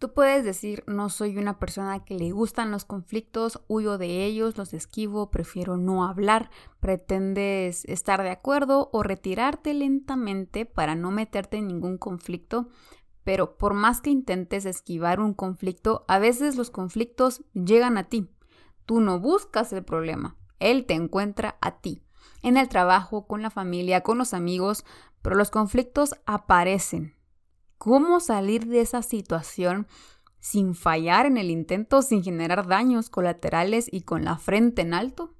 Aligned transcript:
Tú 0.00 0.14
puedes 0.14 0.46
decir, 0.46 0.82
no 0.86 1.10
soy 1.10 1.36
una 1.36 1.58
persona 1.58 2.06
que 2.06 2.14
le 2.14 2.30
gustan 2.32 2.70
los 2.70 2.86
conflictos, 2.86 3.60
huyo 3.68 3.98
de 3.98 4.24
ellos, 4.24 4.56
los 4.56 4.72
esquivo, 4.72 5.30
prefiero 5.30 5.76
no 5.76 6.06
hablar, 6.06 6.50
pretendes 6.80 7.84
estar 7.84 8.22
de 8.22 8.30
acuerdo 8.30 8.88
o 8.94 9.02
retirarte 9.02 9.74
lentamente 9.74 10.64
para 10.64 10.94
no 10.94 11.10
meterte 11.10 11.58
en 11.58 11.68
ningún 11.68 11.98
conflicto, 11.98 12.70
pero 13.24 13.58
por 13.58 13.74
más 13.74 14.00
que 14.00 14.08
intentes 14.08 14.64
esquivar 14.64 15.20
un 15.20 15.34
conflicto, 15.34 16.06
a 16.08 16.18
veces 16.18 16.56
los 16.56 16.70
conflictos 16.70 17.44
llegan 17.52 17.98
a 17.98 18.04
ti. 18.04 18.30
Tú 18.86 19.02
no 19.02 19.20
buscas 19.20 19.70
el 19.74 19.84
problema, 19.84 20.38
él 20.60 20.86
te 20.86 20.94
encuentra 20.94 21.58
a 21.60 21.82
ti, 21.82 22.02
en 22.42 22.56
el 22.56 22.70
trabajo, 22.70 23.26
con 23.26 23.42
la 23.42 23.50
familia, 23.50 24.00
con 24.00 24.16
los 24.16 24.32
amigos, 24.32 24.86
pero 25.20 25.36
los 25.36 25.50
conflictos 25.50 26.14
aparecen 26.24 27.19
cómo 27.80 28.20
salir 28.20 28.66
de 28.66 28.82
esa 28.82 29.00
situación 29.00 29.86
sin 30.38 30.74
fallar 30.74 31.24
en 31.24 31.38
el 31.38 31.50
intento, 31.50 32.02
sin 32.02 32.22
generar 32.22 32.66
daños 32.66 33.08
colaterales 33.08 33.88
y 33.90 34.02
con 34.02 34.22
la 34.22 34.36
frente 34.36 34.82
en 34.82 34.92
alto? 34.92 35.32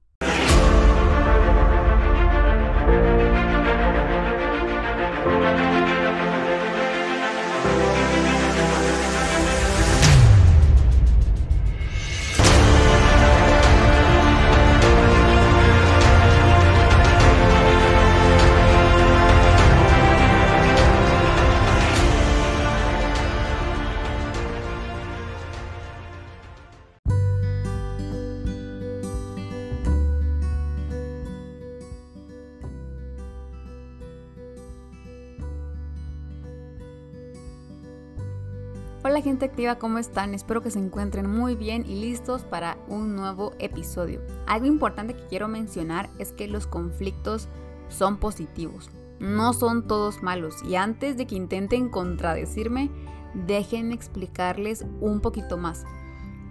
Hola 39.03 39.23
gente 39.23 39.47
activa, 39.47 39.77
¿cómo 39.77 39.97
están? 39.97 40.35
Espero 40.35 40.63
que 40.63 40.71
se 40.71 40.79
encuentren 40.79 41.27
muy 41.27 41.57
bien 41.57 41.87
y 41.89 41.99
listos 42.03 42.43
para 42.43 42.77
un 42.87 43.17
nuevo 43.17 43.55
episodio. 43.59 44.21
Algo 44.47 44.67
importante 44.67 45.15
que 45.15 45.27
quiero 45.27 45.49
mencionar 45.49 46.11
es 46.19 46.33
que 46.33 46.47
los 46.49 46.67
conflictos 46.67 47.49
son 47.89 48.19
positivos, 48.19 48.91
no 49.19 49.55
son 49.55 49.87
todos 49.87 50.23
malos 50.23 50.63
y 50.63 50.75
antes 50.75 51.17
de 51.17 51.27
que 51.27 51.35
intenten 51.35 51.89
contradecirme, 51.89 52.91
dejen 53.33 53.91
explicarles 53.91 54.85
un 55.01 55.23
poquito 55.23 55.57
más. 55.57 55.87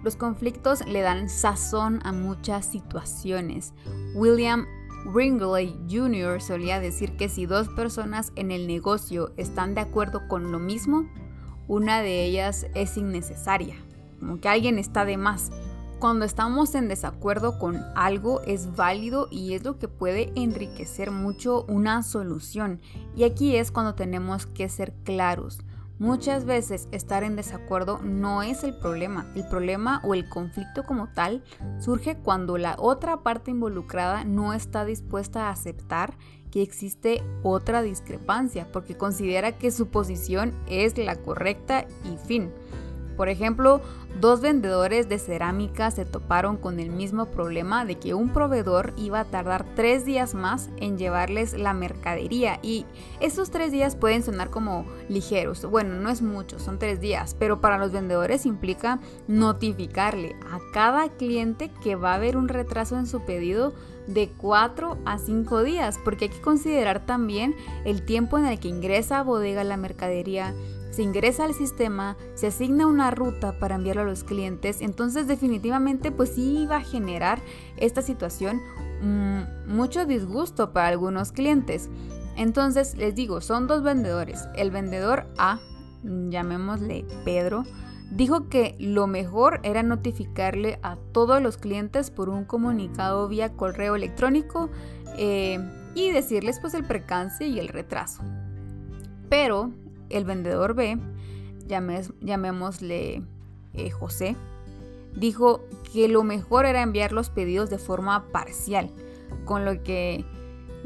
Los 0.02 0.16
conflictos 0.16 0.84
le 0.88 1.02
dan 1.02 1.28
sazón 1.28 2.00
a 2.02 2.10
muchas 2.10 2.66
situaciones. 2.66 3.74
William 4.16 4.66
Wrigley 5.04 5.78
Jr. 5.88 6.42
solía 6.42 6.80
decir 6.80 7.16
que 7.16 7.28
si 7.28 7.46
dos 7.46 7.68
personas 7.68 8.32
en 8.34 8.50
el 8.50 8.66
negocio 8.66 9.30
están 9.36 9.76
de 9.76 9.82
acuerdo 9.82 10.26
con 10.26 10.50
lo 10.50 10.58
mismo, 10.58 11.08
una 11.70 12.02
de 12.02 12.24
ellas 12.24 12.66
es 12.74 12.96
innecesaria, 12.96 13.76
como 14.18 14.40
que 14.40 14.48
alguien 14.48 14.76
está 14.76 15.04
de 15.04 15.16
más. 15.16 15.52
Cuando 16.00 16.24
estamos 16.24 16.74
en 16.74 16.88
desacuerdo 16.88 17.60
con 17.60 17.80
algo 17.94 18.40
es 18.40 18.74
válido 18.74 19.28
y 19.30 19.54
es 19.54 19.62
lo 19.62 19.78
que 19.78 19.86
puede 19.86 20.32
enriquecer 20.34 21.12
mucho 21.12 21.64
una 21.68 22.02
solución. 22.02 22.80
Y 23.14 23.22
aquí 23.22 23.54
es 23.54 23.70
cuando 23.70 23.94
tenemos 23.94 24.46
que 24.46 24.68
ser 24.68 24.92
claros. 25.04 25.60
Muchas 26.00 26.46
veces 26.46 26.88
estar 26.92 27.24
en 27.24 27.36
desacuerdo 27.36 27.98
no 28.02 28.42
es 28.42 28.64
el 28.64 28.74
problema. 28.74 29.30
El 29.36 29.46
problema 29.46 30.00
o 30.02 30.14
el 30.14 30.30
conflicto 30.30 30.84
como 30.84 31.08
tal 31.12 31.44
surge 31.78 32.16
cuando 32.16 32.56
la 32.56 32.76
otra 32.78 33.18
parte 33.18 33.50
involucrada 33.50 34.24
no 34.24 34.54
está 34.54 34.86
dispuesta 34.86 35.48
a 35.48 35.50
aceptar 35.50 36.16
que 36.50 36.62
existe 36.62 37.22
otra 37.42 37.82
discrepancia 37.82 38.72
porque 38.72 38.96
considera 38.96 39.58
que 39.58 39.70
su 39.70 39.88
posición 39.88 40.54
es 40.66 40.96
la 40.96 41.16
correcta 41.16 41.86
y 42.04 42.16
fin. 42.26 42.50
Por 43.20 43.28
ejemplo, 43.28 43.82
dos 44.18 44.40
vendedores 44.40 45.10
de 45.10 45.18
cerámica 45.18 45.90
se 45.90 46.06
toparon 46.06 46.56
con 46.56 46.80
el 46.80 46.88
mismo 46.88 47.26
problema 47.26 47.84
de 47.84 47.98
que 47.98 48.14
un 48.14 48.30
proveedor 48.30 48.94
iba 48.96 49.20
a 49.20 49.26
tardar 49.26 49.66
tres 49.76 50.06
días 50.06 50.34
más 50.34 50.70
en 50.78 50.96
llevarles 50.96 51.52
la 51.52 51.74
mercadería 51.74 52.60
y 52.62 52.86
esos 53.20 53.50
tres 53.50 53.72
días 53.72 53.94
pueden 53.94 54.22
sonar 54.22 54.48
como 54.48 54.86
ligeros. 55.10 55.66
Bueno, 55.66 55.96
no 55.96 56.08
es 56.08 56.22
mucho, 56.22 56.58
son 56.58 56.78
tres 56.78 56.98
días, 56.98 57.36
pero 57.38 57.60
para 57.60 57.76
los 57.76 57.92
vendedores 57.92 58.46
implica 58.46 59.00
notificarle 59.28 60.34
a 60.50 60.58
cada 60.72 61.10
cliente 61.10 61.70
que 61.82 61.96
va 61.96 62.12
a 62.12 62.14
haber 62.14 62.38
un 62.38 62.48
retraso 62.48 62.98
en 62.98 63.06
su 63.06 63.26
pedido 63.26 63.74
de 64.06 64.30
4 64.38 64.96
a 65.04 65.18
5 65.18 65.62
días, 65.62 65.98
porque 66.02 66.24
hay 66.24 66.30
que 66.30 66.40
considerar 66.40 67.04
también 67.04 67.54
el 67.84 68.02
tiempo 68.02 68.38
en 68.38 68.46
el 68.46 68.58
que 68.58 68.68
ingresa 68.68 69.18
a 69.18 69.24
bodega 69.24 69.62
la 69.62 69.76
mercadería, 69.76 70.54
se 71.00 71.04
ingresa 71.04 71.44
al 71.46 71.54
sistema, 71.54 72.18
se 72.34 72.48
asigna 72.48 72.86
una 72.86 73.10
ruta 73.10 73.58
para 73.58 73.76
enviarlo 73.76 74.02
a 74.02 74.04
los 74.04 74.22
clientes, 74.22 74.82
entonces 74.82 75.26
definitivamente 75.26 76.12
pues 76.12 76.34
sí 76.34 76.66
va 76.70 76.76
a 76.76 76.82
generar 76.82 77.40
esta 77.78 78.02
situación 78.02 78.60
mm, 79.00 79.74
mucho 79.74 80.04
disgusto 80.04 80.74
para 80.74 80.88
algunos 80.88 81.32
clientes. 81.32 81.88
Entonces 82.36 82.98
les 82.98 83.14
digo, 83.14 83.40
son 83.40 83.66
dos 83.66 83.82
vendedores. 83.82 84.46
El 84.54 84.70
vendedor 84.70 85.24
A, 85.38 85.58
llamémosle 86.02 87.06
Pedro, 87.24 87.64
dijo 88.10 88.50
que 88.50 88.76
lo 88.78 89.06
mejor 89.06 89.60
era 89.62 89.82
notificarle 89.82 90.80
a 90.82 90.96
todos 91.12 91.40
los 91.40 91.56
clientes 91.56 92.10
por 92.10 92.28
un 92.28 92.44
comunicado 92.44 93.26
vía 93.26 93.54
correo 93.56 93.96
electrónico 93.96 94.68
eh, 95.16 95.66
y 95.94 96.10
decirles 96.10 96.60
pues 96.60 96.74
el 96.74 96.84
precance 96.84 97.46
y 97.46 97.58
el 97.58 97.68
retraso. 97.68 98.22
Pero 99.30 99.72
el 100.10 100.24
vendedor 100.24 100.74
B, 100.74 100.98
llamémosle 102.20 103.22
eh, 103.72 103.90
José, 103.90 104.36
dijo 105.14 105.62
que 105.92 106.08
lo 106.08 106.22
mejor 106.22 106.66
era 106.66 106.82
enviar 106.82 107.12
los 107.12 107.30
pedidos 107.30 107.70
de 107.70 107.78
forma 107.78 108.26
parcial, 108.32 108.90
con 109.44 109.64
lo 109.64 109.82
que 109.82 110.24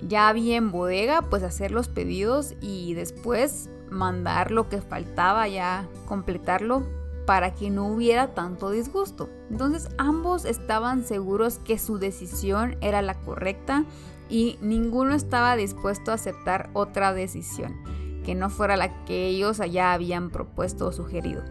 ya 0.06 0.28
había 0.28 0.56
en 0.56 0.70
bodega, 0.70 1.22
pues 1.22 1.42
hacer 1.42 1.70
los 1.70 1.88
pedidos 1.88 2.54
y 2.60 2.94
después 2.94 3.70
mandar 3.90 4.50
lo 4.50 4.68
que 4.68 4.80
faltaba, 4.80 5.48
ya 5.48 5.88
completarlo 6.06 6.86
para 7.26 7.54
que 7.54 7.70
no 7.70 7.86
hubiera 7.86 8.34
tanto 8.34 8.70
disgusto. 8.70 9.30
Entonces 9.50 9.88
ambos 9.96 10.44
estaban 10.44 11.04
seguros 11.04 11.58
que 11.58 11.78
su 11.78 11.98
decisión 11.98 12.76
era 12.82 13.00
la 13.00 13.14
correcta 13.20 13.84
y 14.28 14.58
ninguno 14.60 15.14
estaba 15.14 15.56
dispuesto 15.56 16.10
a 16.10 16.14
aceptar 16.14 16.70
otra 16.74 17.12
decisión 17.14 17.93
que 18.24 18.34
no 18.34 18.50
fuera 18.50 18.76
la 18.76 19.04
que 19.04 19.28
ellos 19.28 19.60
allá 19.60 19.92
habían 19.92 20.30
propuesto 20.30 20.88
o 20.88 20.92
sugerido. 20.92 21.44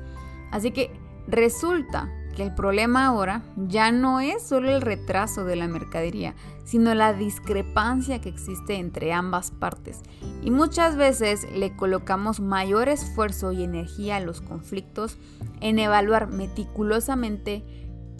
Así 0.51 0.71
que 0.71 0.91
resulta 1.27 2.11
que 2.35 2.43
el 2.43 2.53
problema 2.53 3.05
ahora 3.05 3.43
ya 3.55 3.91
no 3.91 4.19
es 4.19 4.43
solo 4.43 4.69
el 4.69 4.81
retraso 4.81 5.45
de 5.45 5.55
la 5.55 5.67
mercadería, 5.67 6.35
sino 6.65 6.93
la 6.95 7.13
discrepancia 7.13 8.19
que 8.19 8.29
existe 8.29 8.75
entre 8.75 9.13
ambas 9.13 9.51
partes. 9.51 10.01
Y 10.41 10.51
muchas 10.51 10.95
veces 10.95 11.47
le 11.55 11.75
colocamos 11.75 12.39
mayor 12.39 12.89
esfuerzo 12.89 13.51
y 13.51 13.63
energía 13.63 14.17
a 14.17 14.19
los 14.19 14.41
conflictos 14.41 15.17
en 15.61 15.79
evaluar 15.79 16.27
meticulosamente 16.27 17.63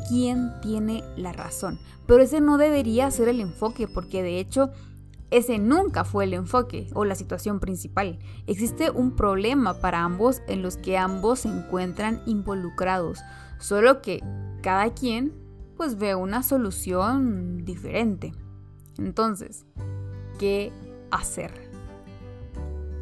quién 0.08 0.52
tiene 0.62 1.04
la 1.18 1.34
razón. 1.34 1.80
Pero 2.06 2.24
ese 2.24 2.42
no 2.42 2.58
debería 2.58 3.10
ser 3.12 3.30
el 3.30 3.40
enfoque, 3.40 3.88
porque 3.88 4.22
de 4.22 4.40
hecho 4.40 4.72
ese 5.34 5.58
nunca 5.58 6.04
fue 6.04 6.26
el 6.26 6.36
enfoque 6.36 6.88
o 6.94 7.06
la 7.06 7.16
situación 7.16 7.60
principal. 7.60 8.20
Existe 8.46 8.92
un 8.92 9.16
problema 9.16 9.74
para 9.74 10.04
ambos 10.04 10.44
en 10.48 10.62
los 10.62 10.78
que 10.78 10.96
ambos 10.96 11.40
se 11.40 11.50
encuentran 11.50 12.22
involucrados, 12.28 13.20
solo 13.58 14.04
que 14.04 14.24
cada 14.62 14.94
quien 14.94 15.34
pues 15.76 15.98
ve 15.98 16.14
una 16.14 16.44
solución 16.44 17.66
diferente. 17.66 18.32
Entonces, 19.00 19.66
¿qué 20.38 20.72
hacer? 21.10 21.52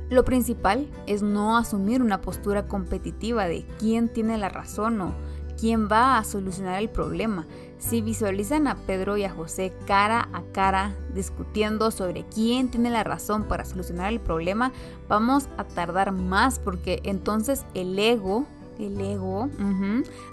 Lo 0.09 0.23
principal 0.23 0.89
es 1.07 1.23
no 1.23 1.57
asumir 1.57 2.01
una 2.01 2.21
postura 2.21 2.65
competitiva 2.65 3.45
de 3.49 3.65
quién 3.77 4.07
tiene 4.07 4.37
la 4.37 4.47
razón 4.47 5.01
o 5.01 5.13
quién 5.61 5.87
va 5.87 6.17
a 6.17 6.23
solucionar 6.23 6.81
el 6.81 6.89
problema. 6.89 7.45
Si 7.77 8.01
visualizan 8.01 8.67
a 8.67 8.75
Pedro 8.87 9.15
y 9.15 9.25
a 9.25 9.29
José 9.29 9.71
cara 9.85 10.27
a 10.33 10.41
cara 10.51 10.95
discutiendo 11.13 11.91
sobre 11.91 12.25
quién 12.25 12.69
tiene 12.69 12.89
la 12.89 13.03
razón 13.03 13.43
para 13.43 13.63
solucionar 13.63 14.11
el 14.11 14.19
problema, 14.19 14.71
vamos 15.07 15.47
a 15.57 15.63
tardar 15.63 16.11
más 16.11 16.57
porque 16.57 16.99
entonces 17.03 17.63
el 17.75 17.97
ego, 17.99 18.47
el 18.79 18.99
ego, 18.99 19.49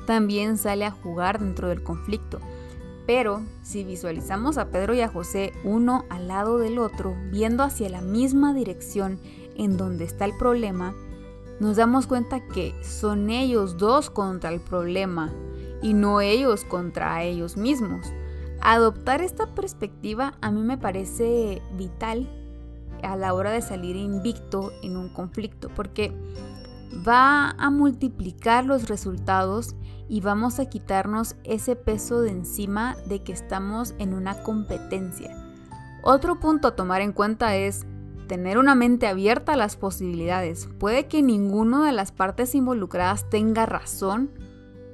también 0.06 0.56
sale 0.56 0.86
a 0.86 0.90
jugar 0.90 1.38
dentro 1.38 1.68
del 1.68 1.82
conflicto. 1.82 2.40
Pero 3.06 3.42
si 3.62 3.84
visualizamos 3.84 4.56
a 4.56 4.70
Pedro 4.70 4.94
y 4.94 5.02
a 5.02 5.08
José 5.08 5.52
uno 5.62 6.06
al 6.08 6.28
lado 6.28 6.56
del 6.56 6.78
otro, 6.78 7.14
viendo 7.30 7.62
hacia 7.64 7.90
la 7.90 8.00
misma 8.00 8.54
dirección 8.54 9.20
en 9.56 9.76
donde 9.76 10.04
está 10.04 10.24
el 10.24 10.36
problema, 10.38 10.94
nos 11.60 11.76
damos 11.76 12.06
cuenta 12.06 12.40
que 12.40 12.74
son 12.82 13.30
ellos 13.30 13.76
dos 13.76 14.10
contra 14.10 14.50
el 14.50 14.60
problema 14.60 15.32
y 15.82 15.94
no 15.94 16.20
ellos 16.20 16.64
contra 16.64 17.22
ellos 17.22 17.56
mismos. 17.56 18.12
Adoptar 18.60 19.22
esta 19.22 19.54
perspectiva 19.54 20.34
a 20.40 20.50
mí 20.50 20.62
me 20.62 20.78
parece 20.78 21.62
vital 21.76 22.28
a 23.02 23.16
la 23.16 23.34
hora 23.34 23.50
de 23.50 23.62
salir 23.62 23.96
invicto 23.96 24.72
en 24.82 24.96
un 24.96 25.08
conflicto 25.08 25.68
porque 25.74 26.12
va 27.06 27.50
a 27.50 27.70
multiplicar 27.70 28.64
los 28.64 28.88
resultados 28.88 29.76
y 30.08 30.20
vamos 30.20 30.58
a 30.58 30.66
quitarnos 30.66 31.36
ese 31.44 31.76
peso 31.76 32.22
de 32.22 32.30
encima 32.30 32.96
de 33.06 33.22
que 33.22 33.32
estamos 33.32 33.94
en 33.98 34.14
una 34.14 34.42
competencia. 34.42 35.36
Otro 36.02 36.40
punto 36.40 36.68
a 36.68 36.76
tomar 36.76 37.02
en 37.02 37.12
cuenta 37.12 37.56
es 37.56 37.86
tener 38.28 38.58
una 38.58 38.76
mente 38.76 39.08
abierta 39.08 39.54
a 39.54 39.56
las 39.56 39.76
posibilidades. 39.76 40.68
Puede 40.78 41.06
que 41.06 41.22
ninguna 41.22 41.84
de 41.84 41.92
las 41.92 42.12
partes 42.12 42.54
involucradas 42.54 43.28
tenga 43.28 43.66
razón 43.66 44.30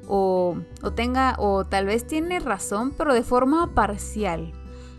o, 0.08 0.56
o, 0.82 0.92
tenga 0.92 1.34
o 1.38 1.64
tal 1.64 1.86
vez 1.86 2.06
tiene 2.06 2.40
razón, 2.40 2.94
pero 2.96 3.12
de 3.12 3.22
forma 3.22 3.74
parcial. 3.74 4.52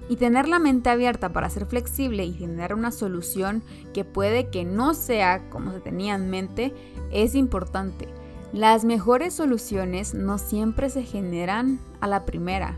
Y 0.07 0.17
tener 0.17 0.47
la 0.47 0.59
mente 0.59 0.91
abierta 0.91 1.33
para 1.33 1.49
ser 1.49 1.65
flexible 1.65 2.25
y 2.25 2.33
generar 2.33 2.75
una 2.75 2.91
solución 2.91 3.63
que 3.91 4.05
puede 4.05 4.51
que 4.51 4.63
no 4.63 4.93
sea 4.93 5.49
como 5.49 5.71
se 5.71 5.79
tenía 5.79 6.13
en 6.13 6.29
mente 6.29 6.75
es 7.11 7.33
importante. 7.33 8.07
Las 8.53 8.85
mejores 8.85 9.33
soluciones 9.33 10.13
no 10.13 10.37
siempre 10.37 10.91
se 10.91 11.03
generan 11.03 11.79
a 12.01 12.07
la 12.07 12.23
primera 12.25 12.77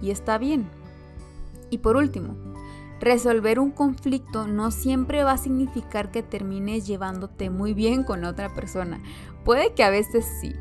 y 0.00 0.10
está 0.10 0.38
bien. 0.38 0.68
Y 1.70 1.78
por 1.78 1.96
último, 1.96 2.36
resolver 3.00 3.58
un 3.58 3.70
conflicto 3.70 4.46
no 4.46 4.70
siempre 4.70 5.24
va 5.24 5.32
a 5.32 5.38
significar 5.38 6.10
que 6.10 6.22
termines 6.22 6.86
llevándote 6.86 7.50
muy 7.50 7.74
bien 7.74 8.04
con 8.04 8.24
otra 8.24 8.54
persona. 8.54 9.02
Puede 9.44 9.74
que 9.74 9.84
a 9.84 9.90
veces 9.90 10.24
sí, 10.40 10.54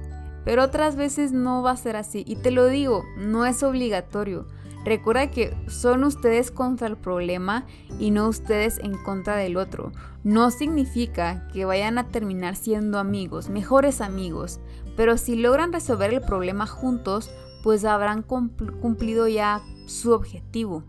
pero 0.45 0.63
otras 0.63 0.95
veces 0.95 1.31
no 1.31 1.62
va 1.62 1.71
a 1.71 1.77
ser 1.77 1.95
así. 1.95 2.24
Y 2.27 2.35
te 2.35 2.51
lo 2.51 2.68
digo, 2.68 3.03
no 3.18 3.45
es 3.45 3.63
obligatorio. 3.63 4.47
Recuerda 4.85 5.31
que 5.31 5.56
son 5.68 6.03
ustedes 6.03 6.51
contra 6.51 6.88
el 6.88 6.97
problema 6.97 7.65
y 8.00 8.12
no 8.12 8.27
ustedes 8.27 8.79
en 8.79 8.97
contra 8.97 9.38
del 9.38 9.56
otro. 9.56 9.94
No 10.24 10.51
significa 10.51 11.47
que 11.53 11.63
vayan 11.63 11.97
a 11.97 12.09
terminar 12.09 12.57
siendo 12.57 13.00
amigos, 13.00 13.50
mejores 13.50 14.01
amigos, 14.01 14.59
pero 14.97 15.18
si 15.18 15.36
logran 15.36 15.71
resolver 15.71 16.13
el 16.13 16.21
problema 16.21 16.68
juntos, 16.68 17.31
pues 17.63 17.86
habrán 17.86 18.24
cumplido 18.24 19.29
ya 19.29 19.62
su 19.86 20.12
objetivo. 20.12 20.83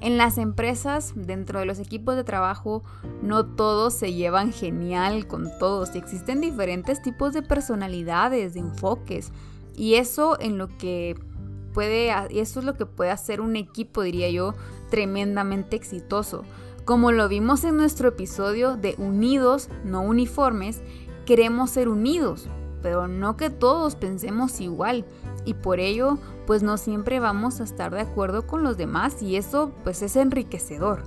En 0.00 0.18
las 0.18 0.38
empresas, 0.38 1.12
dentro 1.14 1.60
de 1.60 1.66
los 1.66 1.78
equipos 1.78 2.16
de 2.16 2.24
trabajo, 2.24 2.82
no 3.22 3.46
todos 3.46 3.94
se 3.94 4.12
llevan 4.12 4.52
genial 4.52 5.26
con 5.28 5.50
todos. 5.58 5.94
Existen 5.94 6.40
diferentes 6.40 7.00
tipos 7.02 7.32
de 7.32 7.42
personalidades, 7.42 8.54
de 8.54 8.60
enfoques. 8.60 9.30
Y 9.76 9.94
eso 9.94 10.38
en 10.40 10.58
eso 10.60 12.58
es 12.60 12.64
lo 12.64 12.74
que 12.76 12.86
puede 12.86 13.10
hacer 13.10 13.40
un 13.40 13.56
equipo, 13.56 14.02
diría 14.02 14.28
yo, 14.30 14.54
tremendamente 14.90 15.76
exitoso. 15.76 16.44
Como 16.84 17.12
lo 17.12 17.28
vimos 17.28 17.62
en 17.62 17.76
nuestro 17.76 18.08
episodio 18.08 18.76
de 18.76 18.96
Unidos, 18.98 19.68
no 19.84 20.02
uniformes, 20.02 20.82
queremos 21.24 21.70
ser 21.70 21.88
unidos, 21.88 22.48
pero 22.82 23.06
no 23.06 23.36
que 23.36 23.50
todos 23.50 23.94
pensemos 23.94 24.60
igual 24.60 25.04
y 25.44 25.54
por 25.54 25.80
ello 25.80 26.18
pues 26.46 26.62
no 26.62 26.76
siempre 26.76 27.20
vamos 27.20 27.60
a 27.60 27.64
estar 27.64 27.92
de 27.92 28.00
acuerdo 28.00 28.46
con 28.46 28.62
los 28.62 28.76
demás 28.76 29.22
y 29.22 29.36
eso 29.36 29.72
pues 29.84 30.02
es 30.02 30.16
enriquecedor. 30.16 31.02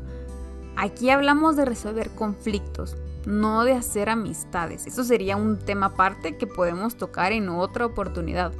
Aquí 0.78 1.10
hablamos 1.10 1.56
de 1.56 1.66
resolver 1.66 2.10
conflictos, 2.12 2.98
no 3.26 3.64
de 3.64 3.74
hacer 3.74 4.10
amistades. 4.10 4.88
Eso 4.88 5.04
sería 5.04 5.38
un 5.38 5.58
tema 5.58 5.88
aparte 5.88 6.38
que 6.38 6.48
podemos 6.48 6.96
tocar 6.96 7.32
en 7.32 7.50
otra 7.50 7.86
oportunidad. 7.86 8.52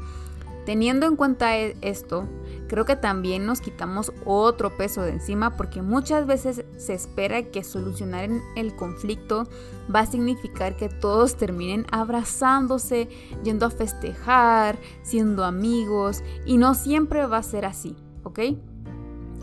Teniendo 0.66 1.06
en 1.06 1.16
cuenta 1.16 1.58
e-, 1.58 1.76
esto, 1.82 2.28
creo 2.68 2.86
que 2.86 2.96
también 2.96 3.46
nos 3.46 3.62
quitamos 3.62 4.12
otro 4.26 4.76
peso 4.76 5.02
de 5.02 5.12
encima 5.12 5.56
porque 5.58 5.82
muchas 5.82 6.26
veces 6.26 6.66
se 6.78 6.94
espera 6.94 7.44
que 7.44 7.64
solucionar 7.64 8.30
el 8.56 8.76
conflicto 8.76 9.48
va 9.94 10.02
a 10.02 10.06
significar 10.06 10.76
que 10.76 10.90
todos 10.90 11.36
terminen 11.36 11.86
abrazándose, 11.92 13.10
yendo 13.44 13.66
a 13.66 13.72
festejar, 13.72 14.78
siendo 15.04 15.44
amigos 15.44 16.24
y 16.46 16.58
no 16.58 16.76
siempre 16.76 17.26
va 17.26 17.38
a 17.38 17.44
ser 17.44 17.66
así, 17.66 17.96
¿ok? 18.24 18.40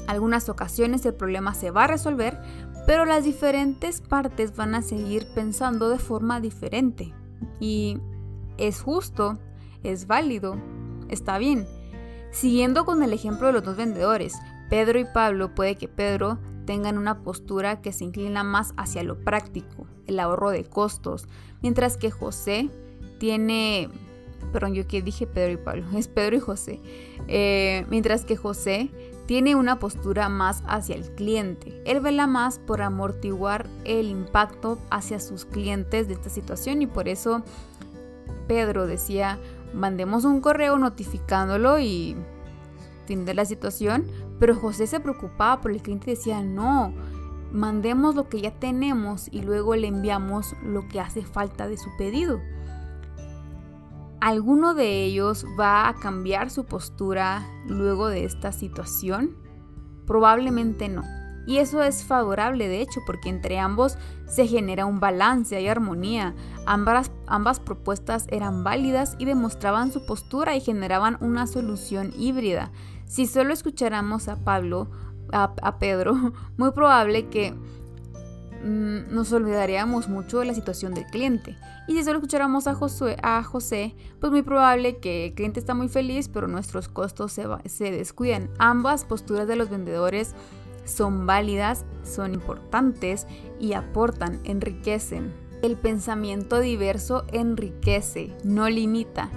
Algunas 0.06 0.48
ocasiones 0.48 1.06
el 1.06 1.14
problema 1.14 1.54
se 1.54 1.70
va 1.70 1.84
a 1.84 1.88
resolver, 1.88 2.40
pero 2.86 3.04
las 3.04 3.25
diferentes 3.25 4.00
partes 4.00 4.56
van 4.56 4.75
a 4.75 4.82
seguir 4.82 5.26
pensando 5.34 5.88
de 5.88 5.98
forma 5.98 6.40
diferente. 6.40 7.14
Y 7.60 7.98
es 8.58 8.80
justo, 8.80 9.38
es 9.84 10.08
válido 10.08 10.56
está 11.12 11.38
bien. 11.38 11.66
Siguiendo 12.32 12.87
con 12.87 13.02
el 13.02 13.12
ejemplo 13.12 13.46
de 13.46 13.52
los 13.52 13.62
dos 13.62 13.76
vendedores, 13.76 14.34
Pedro 14.70 14.99
y 14.99 15.05
Pablo 15.05 15.55
puede 15.55 15.76
que 15.76 15.87
Pedro 15.87 16.38
tengan 16.64 16.96
una 16.96 17.23
postura 17.23 17.82
que 17.82 17.93
se 17.93 18.05
inclina 18.05 18.43
más 18.43 18.73
hacia 18.79 19.02
lo 19.02 19.20
práctico, 19.23 19.87
el 20.06 20.19
ahorro 20.19 20.50
de 20.50 20.64
costos, 20.64 21.29
mientras 21.61 21.99
que 21.99 22.11
José 22.11 22.70
tiene, 23.19 23.90
perdón, 24.50 24.73
yo 24.73 24.88
que 24.88 25.02
dije 25.02 25.26
Pedro 25.26 25.52
y 25.52 25.56
Pablo, 25.58 25.84
es 25.94 26.08
Pedro 26.08 26.37
y 26.37 26.40
José, 26.40 26.81
eh, 27.29 27.84
mientras 27.90 28.25
que 28.25 28.37
José 28.37 28.90
tiene 29.26 29.55
una 29.55 29.78
postura 29.78 30.28
más 30.31 30.62
hacia 30.67 30.96
el 30.96 31.14
cliente. 31.14 31.81
Él 31.85 32.00
vela 32.00 32.26
más 32.26 32.58
por 32.58 32.82
amortiguar 32.82 33.67
el 33.85 34.08
impacto 34.08 34.78
hacia 34.90 35.20
sus 35.20 35.44
clientes 35.44 36.08
de 36.08 36.14
esta 36.14 36.31
situación 36.31 36.82
y 36.82 36.87
por 36.87 37.08
eso 37.08 37.43
Pedro 38.49 38.87
decía, 38.87 39.38
mandemos 39.74 40.24
un 40.24 40.40
correo 40.40 40.78
notificándolo 40.78 41.78
y 41.78 42.16
de 43.20 43.34
la 43.34 43.44
situación, 43.44 44.06
pero 44.38 44.56
José 44.56 44.86
se 44.86 45.00
preocupaba 45.00 45.60
por 45.60 45.70
el 45.70 45.82
cliente 45.82 46.10
y 46.10 46.14
decía, 46.14 46.42
no, 46.42 46.94
mandemos 47.52 48.14
lo 48.14 48.28
que 48.28 48.40
ya 48.40 48.52
tenemos 48.58 49.28
y 49.30 49.42
luego 49.42 49.76
le 49.76 49.88
enviamos 49.88 50.54
lo 50.64 50.88
que 50.88 51.00
hace 51.00 51.22
falta 51.22 51.69
de 51.69 51.76
su 51.76 51.90
pedido. 51.98 52.40
¿Alguno 54.20 54.74
de 54.74 55.04
ellos 55.04 55.44
va 55.58 55.88
a 55.88 55.94
cambiar 55.94 56.48
su 56.48 56.64
postura 56.64 57.46
luego 57.66 58.08
de 58.08 58.25
esta 58.25 58.52
situación? 58.52 59.36
Probablemente 60.06 60.88
no. 60.88 61.02
Y 61.46 61.58
eso 61.58 61.82
es 61.82 62.04
favorable, 62.04 62.68
de 62.68 62.80
hecho, 62.80 63.00
porque 63.06 63.28
entre 63.28 63.58
ambos 63.58 63.98
se 64.26 64.46
genera 64.46 64.86
un 64.86 65.00
balance, 65.00 65.60
y 65.60 65.68
armonía. 65.68 66.34
Ambas, 66.66 67.10
ambas 67.26 67.60
propuestas 67.60 68.26
eran 68.30 68.64
válidas 68.64 69.16
y 69.18 69.24
demostraban 69.24 69.92
su 69.92 70.06
postura 70.06 70.56
y 70.56 70.60
generaban 70.60 71.18
una 71.20 71.46
solución 71.46 72.12
híbrida. 72.16 72.70
Si 73.06 73.26
solo 73.26 73.52
escucháramos 73.52 74.28
a 74.28 74.37
Pablo, 74.37 74.88
a, 75.32 75.78
Pedro, 75.78 76.14
muy 76.56 76.70
probable 76.70 77.28
que 77.28 77.52
mm, 77.52 79.14
nos 79.14 79.32
olvidaríamos 79.32 80.08
mucho 80.08 80.38
de 80.38 80.46
la 80.46 80.54
situación 80.54 80.94
del 80.94 81.06
cliente. 81.06 81.58
Y 81.88 81.94
si 81.94 82.04
solo 82.04 82.18
escucháramos 82.18 82.68
a, 82.68 82.75
Josué, 82.75 83.16
a 83.22 83.42
José, 83.42 83.96
pues 84.20 84.30
muy 84.30 84.42
probable 84.42 84.99
que 84.99 85.26
el 85.26 85.34
cliente 85.34 85.58
está 85.58 85.75
muy 85.75 85.88
feliz, 85.88 86.28
pero 86.28 86.46
nuestros 86.46 86.88
costos 86.88 87.32
se, 87.32 87.46
se 87.66 87.90
descuidan. 87.90 88.50
Ambas 88.58 89.04
posturas 89.04 89.49
de 89.49 89.56
los 89.56 89.68
vendedores 89.68 90.34
son 90.84 91.26
válidas, 91.26 91.84
son 92.04 92.34
importantes 92.34 93.26
y 93.60 93.74
aportan, 93.74 94.40
enriquecen. 94.44 95.32
El 95.62 95.76
pensamiento 95.76 96.58
diverso 96.58 97.24
enriquece, 97.32 98.32
no 98.44 98.68
limita. 98.68 99.30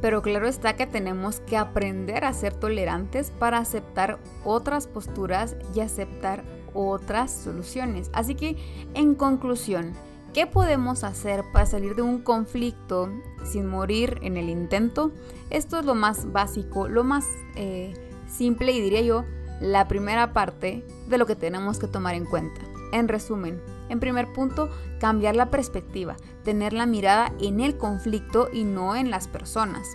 Pero 0.00 0.20
claro 0.22 0.48
está 0.48 0.74
que 0.74 0.86
tenemos 0.86 1.40
que 1.40 1.56
aprender 1.56 2.24
a 2.24 2.32
ser 2.32 2.54
tolerantes 2.54 3.30
para 3.30 3.58
aceptar 3.58 4.18
otras 4.44 4.86
posturas 4.86 5.56
y 5.74 5.80
aceptar 5.80 6.44
otras 6.74 7.30
soluciones. 7.30 8.10
Así 8.12 8.34
que, 8.34 8.56
en 8.94 9.14
conclusión, 9.14 9.92
¿qué 10.32 10.46
podemos 10.46 11.04
hacer 11.04 11.44
para 11.52 11.66
salir 11.66 11.94
de 11.94 12.02
un 12.02 12.20
conflicto 12.22 13.10
sin 13.44 13.66
morir 13.66 14.18
en 14.22 14.36
el 14.36 14.48
intento? 14.48 15.12
Esto 15.50 15.78
es 15.78 15.84
lo 15.84 15.94
más 15.94 16.32
básico, 16.32 16.88
lo 16.88 17.04
más 17.04 17.24
eh, 17.56 17.94
simple 18.26 18.72
y 18.72 18.80
diría 18.80 19.02
yo, 19.02 19.24
la 19.62 19.86
primera 19.86 20.32
parte 20.32 20.84
de 21.08 21.18
lo 21.18 21.26
que 21.26 21.36
tenemos 21.36 21.78
que 21.78 21.86
tomar 21.86 22.14
en 22.14 22.26
cuenta. 22.26 22.60
En 22.92 23.08
resumen, 23.08 23.62
en 23.88 24.00
primer 24.00 24.32
punto, 24.32 24.68
cambiar 24.98 25.36
la 25.36 25.50
perspectiva, 25.50 26.16
tener 26.44 26.72
la 26.72 26.84
mirada 26.84 27.32
en 27.40 27.60
el 27.60 27.78
conflicto 27.78 28.48
y 28.52 28.64
no 28.64 28.96
en 28.96 29.10
las 29.10 29.28
personas. 29.28 29.86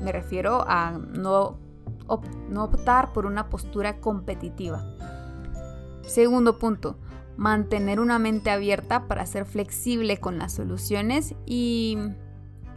Me 0.00 0.10
refiero 0.10 0.64
a 0.66 0.98
no, 0.98 1.58
optar 2.08 3.12
por 3.12 3.26
una 3.26 3.50
postura 3.50 4.00
competitiva. 4.00 4.84
Segundo 6.06 6.58
punto, 6.58 6.98
mantener 7.36 8.00
una 8.00 8.18
mente 8.18 8.50
abierta 8.50 9.06
para 9.06 9.26
ser 9.26 9.44
flexible 9.44 10.18
con 10.18 10.38
las 10.38 10.52
soluciones 10.52 11.34
y 11.46 11.98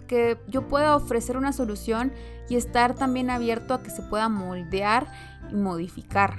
que 0.08 0.38
yo 0.48 0.68
pueda 0.68 0.96
ofrecer 0.96 1.38
una 1.38 1.54
solución 1.54 2.12
y 2.50 2.56
estar 2.56 2.96
también 2.96 3.30
abierto 3.30 3.74
a 3.74 3.84
que 3.84 3.90
se 3.90 4.02
pueda 4.02 4.30
moldear 4.30 5.08
y 5.52 5.56
modificar. 5.56 6.36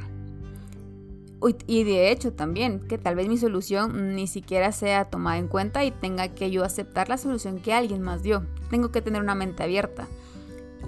Y 1.66 1.84
de 1.84 2.10
hecho 2.10 2.32
también, 2.32 2.80
que 2.80 2.98
tal 2.98 3.14
vez 3.14 3.28
mi 3.28 3.38
solución 3.38 4.16
ni 4.16 4.26
siquiera 4.26 4.72
sea 4.72 5.04
tomada 5.04 5.38
en 5.38 5.46
cuenta 5.46 5.84
y 5.84 5.92
tenga 5.92 6.28
que 6.28 6.50
yo 6.50 6.64
aceptar 6.64 7.08
la 7.08 7.16
solución 7.16 7.60
que 7.60 7.72
alguien 7.72 8.02
más 8.02 8.22
dio. 8.22 8.44
Tengo 8.70 8.90
que 8.90 9.02
tener 9.02 9.22
una 9.22 9.36
mente 9.36 9.62
abierta. 9.62 10.08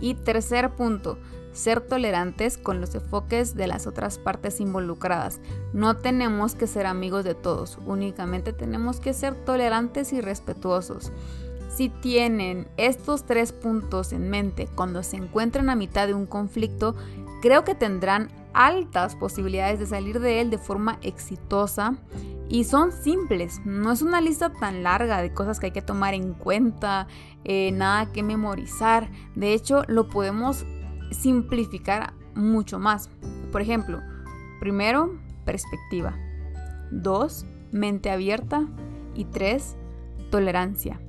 Y 0.01 0.15
tercer 0.15 0.71
punto, 0.71 1.19
ser 1.53 1.81
tolerantes 1.81 2.59
con 2.59 2.81
los 2.81 2.95
enfoques 2.95 3.55
de 3.55 3.67
las 3.67 3.87
otras 3.87 4.19
partes 4.19 4.61
involucradas. 4.61 5.41
No 5.73 5.97
tenemos 5.97 6.55
que 6.55 6.67
ser 6.67 6.87
amigos 6.87 7.25
de 7.25 7.35
todos, 7.35 7.79
únicamente 7.87 8.53
tenemos 8.53 9.01
que 9.01 9.13
ser 9.13 9.35
tolerantes 9.45 10.13
y 10.13 10.21
respetuosos. 10.21 11.13
Si 11.71 11.89
tienen 11.89 12.69
estos 12.77 13.25
tres 13.25 13.53
puntos 13.53 14.13
en 14.13 14.29
mente 14.29 14.69
cuando 14.75 15.03
se 15.03 15.17
encuentran 15.17 15.71
a 15.71 15.77
mitad 15.77 16.07
de 16.07 16.15
un 16.15 16.27
conflicto, 16.27 16.97
creo 17.41 17.65
que 17.65 17.75
tendrán 17.75 18.29
altas 18.53 19.15
posibilidades 19.15 19.79
de 19.79 19.87
salir 19.87 20.21
de 20.21 20.41
él 20.41 20.51
de 20.51 20.59
forma 20.59 20.99
exitosa 21.03 21.97
y 22.49 22.65
son 22.65 22.91
simples, 22.91 23.61
no 23.65 23.93
es 23.93 24.03
una 24.03 24.21
lista 24.21 24.53
tan 24.53 24.83
larga 24.83 25.23
de 25.23 25.33
cosas 25.33 25.61
que 25.61 25.67
hay 25.67 25.73
que 25.73 25.83
tomar 25.83 26.15
en 26.15 26.35
cuenta, 26.35 27.07
eh, 27.45 27.71
nada 27.71 28.11
que 28.11 28.25
memorizar, 28.25 29.09
de 29.37 29.55
hecho 29.55 29.85
lo 29.87 30.09
podemos 30.09 30.67
simplificar 31.13 32.13
mucho 32.35 32.81
más. 32.81 33.09
Por 33.53 33.63
ejemplo, 33.63 34.01
primero, 34.59 35.17
perspectiva, 35.45 36.17
dos, 36.91 37.47
mente 37.71 38.11
abierta 38.11 38.67
y 39.15 39.27
tres, 39.27 39.77
tolerancia. 40.31 41.01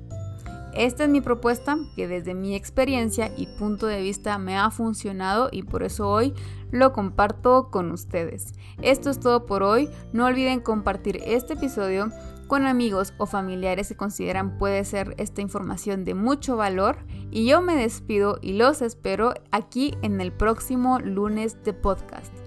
Esta 0.74 1.04
es 1.04 1.10
mi 1.10 1.22
propuesta 1.22 1.78
que 1.96 2.08
desde 2.08 2.34
mi 2.34 2.56
experiencia 2.56 3.32
y 3.36 3.48
punto 3.48 3.88
de 3.88 4.02
vista 4.02 4.38
me 4.38 4.58
ha 4.58 4.72
funcionado 4.72 5.50
y 5.52 5.64
por 5.64 5.84
eso 5.84 6.10
hoy 6.10 6.34
lo 6.72 6.94
comparto 6.94 7.70
con 7.70 7.92
ustedes. 7.92 8.54
Esto 8.82 9.10
es 9.10 9.20
todo 9.20 9.46
por 9.46 9.64
hoy. 9.64 9.90
No 10.14 10.26
olviden 10.26 10.62
compartir 10.62 11.22
este 11.26 11.54
episodio 11.54 12.12
con 12.48 12.66
amigos 12.66 13.14
o 13.18 13.26
familiares 13.26 13.90
que 13.90 13.96
consideran 13.96 14.58
puede 14.58 14.84
ser 14.86 15.14
esta 15.18 15.42
información 15.42 16.06
de 16.06 16.16
mucho 16.16 16.56
valor. 16.58 16.98
Y 17.32 17.46
yo 17.46 17.62
me 17.62 17.76
despido 17.76 18.40
y 18.42 18.54
los 18.54 18.82
espero 18.82 19.34
aquí 19.52 19.96
en 20.02 20.22
el 20.22 20.32
próximo 20.32 21.00
lunes 21.00 21.64
de 21.64 21.74
podcast. 21.74 22.41